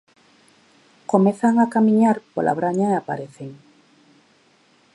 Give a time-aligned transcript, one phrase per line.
[1.11, 3.51] Comezan a camiñar pola braña e aparecen.